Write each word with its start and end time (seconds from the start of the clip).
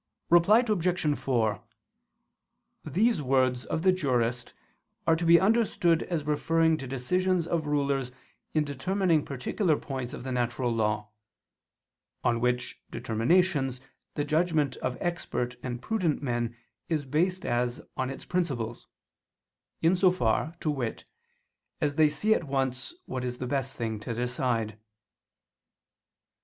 Reply 0.31 0.63
Obj. 0.67 1.15
4: 1.15 1.63
These 2.85 3.21
words 3.21 3.65
of 3.65 3.83
the 3.83 3.91
Jurist 3.91 4.55
are 5.05 5.15
to 5.15 5.25
be 5.27 5.39
understood 5.39 6.01
as 6.01 6.25
referring 6.25 6.77
to 6.77 6.87
decisions 6.87 7.45
of 7.45 7.67
rulers 7.67 8.11
in 8.55 8.63
determining 8.63 9.23
particular 9.23 9.75
points 9.77 10.11
of 10.13 10.23
the 10.23 10.31
natural 10.31 10.71
law: 10.73 11.11
on 12.23 12.39
which 12.39 12.81
determinations 12.89 13.79
the 14.15 14.23
judgment 14.23 14.75
of 14.77 14.97
expert 14.99 15.55
and 15.61 15.83
prudent 15.83 16.19
men 16.23 16.57
is 16.89 17.05
based 17.05 17.45
as 17.45 17.79
on 17.95 18.09
its 18.09 18.25
principles; 18.25 18.87
in 19.83 19.95
so 19.95 20.09
far, 20.09 20.55
to 20.61 20.71
wit, 20.71 21.05
as 21.79 21.93
they 21.93 22.09
see 22.09 22.33
at 22.33 22.45
once 22.45 22.95
what 23.05 23.23
is 23.23 23.37
the 23.37 23.45
best 23.45 23.77
thing 23.77 23.99
to 23.99 24.15
decide. 24.15 24.79